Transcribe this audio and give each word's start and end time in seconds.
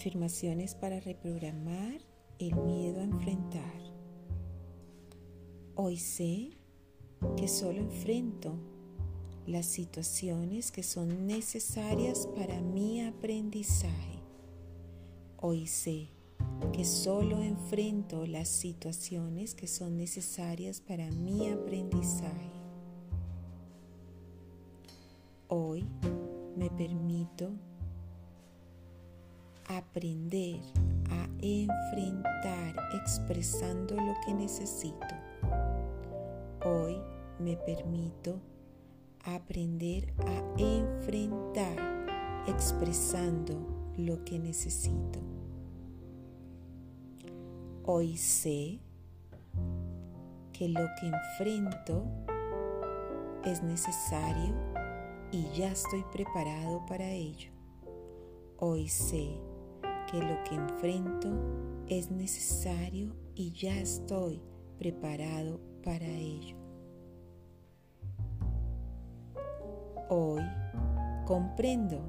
Afirmaciones 0.00 0.74
para 0.74 0.98
reprogramar 0.98 2.00
el 2.38 2.56
miedo 2.56 3.00
a 3.00 3.04
enfrentar. 3.04 3.82
Hoy 5.74 5.98
sé 5.98 6.52
que 7.36 7.46
solo 7.46 7.80
enfrento 7.80 8.54
las 9.46 9.66
situaciones 9.66 10.72
que 10.72 10.82
son 10.82 11.26
necesarias 11.26 12.26
para 12.34 12.62
mi 12.62 13.02
aprendizaje. 13.02 14.20
Hoy 15.36 15.66
sé 15.66 16.08
que 16.72 16.86
solo 16.86 17.42
enfrento 17.42 18.26
las 18.26 18.48
situaciones 18.48 19.54
que 19.54 19.66
son 19.66 19.98
necesarias 19.98 20.80
para 20.80 21.10
mi 21.10 21.50
aprendizaje. 21.50 22.50
Hoy 25.48 25.84
me 26.56 26.70
permito 26.70 27.50
aprender 29.76 30.60
a 31.10 31.28
enfrentar 31.40 32.74
expresando 32.92 33.94
lo 33.94 34.14
que 34.26 34.34
necesito. 34.34 35.14
Hoy 36.64 37.00
me 37.38 37.56
permito 37.56 38.40
aprender 39.24 40.12
a 40.26 40.60
enfrentar 40.60 41.76
expresando 42.48 43.92
lo 43.96 44.24
que 44.24 44.38
necesito. 44.40 45.20
Hoy 47.84 48.16
sé 48.16 48.80
que 50.52 50.68
lo 50.68 50.86
que 51.00 51.06
enfrento 51.06 52.04
es 53.44 53.62
necesario 53.62 54.54
y 55.30 55.44
ya 55.56 55.70
estoy 55.70 56.04
preparado 56.12 56.84
para 56.86 57.08
ello. 57.08 57.50
Hoy 58.58 58.88
sé 58.88 59.49
que 60.10 60.18
lo 60.18 60.42
que 60.44 60.56
enfrento 60.56 61.28
es 61.86 62.10
necesario 62.10 63.14
y 63.34 63.52
ya 63.52 63.78
estoy 63.78 64.42
preparado 64.78 65.60
para 65.84 66.06
ello. 66.06 66.56
Hoy 70.08 70.42
comprendo 71.26 72.00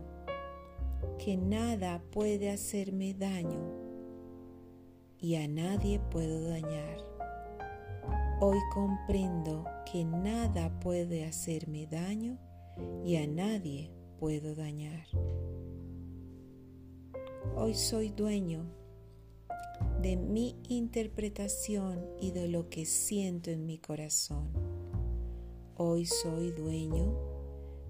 que 1.20 1.38
nada 1.38 2.02
puede 2.12 2.50
hacerme 2.50 3.14
daño 3.14 3.60
y 5.20 5.36
a 5.36 5.48
nadie 5.48 6.00
puedo 6.00 6.48
dañar. 6.48 6.98
Hoy 8.40 8.58
comprendo 8.74 9.66
que 9.92 10.04
nada 10.04 10.80
puede 10.80 11.26
hacerme 11.26 11.86
daño 11.86 12.40
y 13.06 13.18
a 13.18 13.28
nadie 13.28 13.92
puedo 14.20 14.56
dañar. 14.56 15.06
Hoy 17.44 17.74
soy 17.74 18.10
dueño 18.10 18.64
de 20.02 20.16
mi 20.16 20.56
interpretación 20.70 22.06
y 22.20 22.32
de 22.32 22.48
lo 22.48 22.70
que 22.70 22.86
siento 22.86 23.50
en 23.50 23.66
mi 23.66 23.80
corazón. 23.80 24.50
Hoy 25.76 26.06
soy 26.06 26.52
dueño 26.52 27.18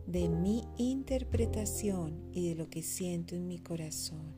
de 0.08 0.30
mi 0.30 0.64
interpretación 0.78 2.30
y 2.32 2.50
de 2.50 2.56
lo 2.56 2.70
que 2.70 2.82
siento 2.82 3.36
en 3.36 3.48
mi 3.48 3.60
corazón. 3.60 4.34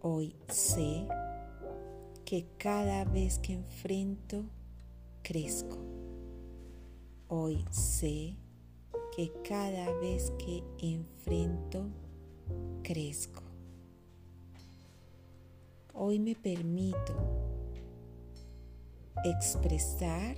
Hoy 0.00 0.36
sé 0.48 1.08
que 2.26 2.46
cada 2.58 3.04
vez 3.04 3.38
que 3.38 3.54
enfrento, 3.54 4.44
crezco. 5.22 5.78
Hoy 7.28 7.64
sé 7.70 8.36
que 9.14 9.32
cada 9.46 9.92
vez 9.98 10.32
que 10.38 10.62
enfrento, 10.78 11.86
crezco. 12.82 13.42
Hoy 15.94 16.18
me 16.18 16.34
permito 16.34 17.14
expresar 19.24 20.36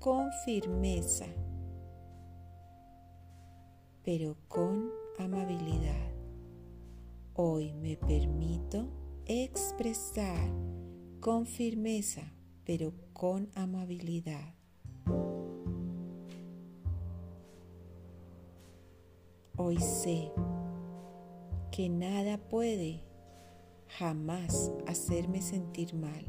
con 0.00 0.30
firmeza, 0.44 1.26
pero 4.04 4.36
con 4.48 4.90
amabilidad. 5.18 6.12
Hoy 7.34 7.72
me 7.72 7.96
permito 7.96 8.88
expresar 9.26 10.50
con 11.20 11.46
firmeza, 11.46 12.32
pero 12.64 12.92
con 13.12 13.48
amabilidad. 13.54 14.57
Hoy 19.60 19.76
sé 19.80 20.30
que 21.72 21.88
nada 21.88 22.38
puede 22.38 23.00
jamás 23.88 24.70
hacerme 24.86 25.42
sentir 25.42 25.94
mal 25.94 26.24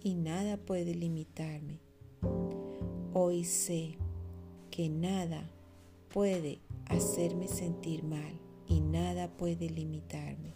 y 0.00 0.14
nada 0.14 0.56
puede 0.58 0.94
limitarme. 0.94 1.80
Hoy 3.14 3.42
sé 3.42 3.98
que 4.70 4.88
nada 4.88 5.50
puede 6.14 6.60
hacerme 6.86 7.48
sentir 7.48 8.04
mal 8.04 8.38
y 8.68 8.80
nada 8.80 9.26
puede 9.26 9.68
limitarme. 9.68 10.54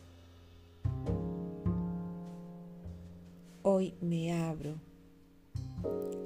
Hoy 3.64 3.94
me 4.00 4.32
abro 4.32 4.76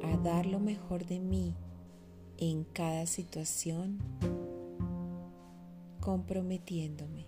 a 0.02 0.14
dar 0.19 0.44
lo 0.44 0.60
mejor 0.60 1.06
de 1.06 1.20
mí 1.20 1.54
en 2.36 2.64
cada 2.64 3.06
situación 3.06 3.98
comprometiéndome. 6.00 7.27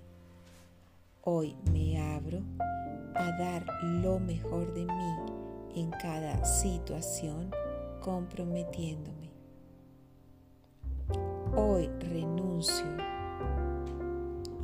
Hoy 1.23 1.55
me 1.71 2.01
abro 2.15 2.43
a 3.15 3.31
dar 3.39 3.65
lo 3.83 4.19
mejor 4.19 4.73
de 4.75 4.85
mí 4.87 5.17
en 5.75 5.91
cada 5.91 6.45
situación 6.45 7.51
comprometiéndome. 8.01 9.31
Hoy 11.55 11.89
renuncio 12.01 12.87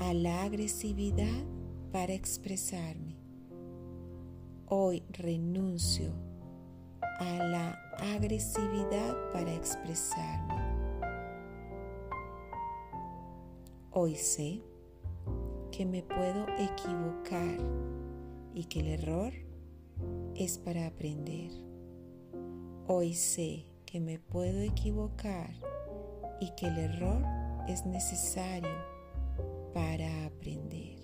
a 0.01 0.15
la 0.15 0.43
agresividad 0.43 1.45
para 1.93 2.15
expresarme. 2.15 3.17
Hoy 4.67 5.03
renuncio 5.11 6.13
a 7.21 7.37
la 7.45 7.79
agresividad 8.15 9.15
para 9.33 9.53
expresarme. 9.55 10.68
Hoy 13.91 14.17
sé 14.17 14.61
que 15.73 15.87
me 15.87 16.03
puedo 16.03 16.47
equivocar 16.59 17.57
y 18.53 18.65
que 18.65 18.81
el 18.81 18.89
error 18.89 19.33
es 20.35 20.59
para 20.59 20.87
aprender. 20.87 21.51
Hoy 22.87 23.15
sé 23.15 23.65
que 23.87 23.99
me 23.99 24.19
puedo 24.19 24.61
equivocar 24.61 25.55
y 26.39 26.51
que 26.51 26.67
el 26.67 26.79
error 26.79 27.23
es 27.67 27.87
necesario 27.87 28.69
para 29.73 30.27
aprender. 30.27 30.99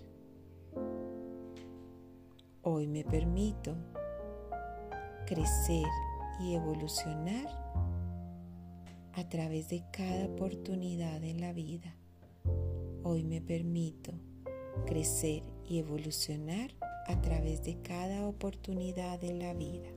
Hoy 2.60 2.86
me 2.86 3.02
permito 3.02 3.74
crecer 5.26 5.86
y 6.38 6.54
evolucionar 6.54 7.48
a 9.14 9.26
través 9.30 9.70
de 9.70 9.82
cada 9.90 10.26
oportunidad 10.26 11.24
en 11.24 11.40
la 11.40 11.54
vida 11.54 11.96
Hoy 13.06 13.22
me 13.22 13.42
permito 13.42 14.12
crecer 14.86 15.42
y 15.68 15.78
evolucionar 15.78 16.74
a 17.06 17.20
través 17.20 17.62
de 17.62 17.82
cada 17.82 18.26
oportunidad 18.26 19.22
en 19.22 19.40
la 19.40 19.52
vida. 19.52 19.90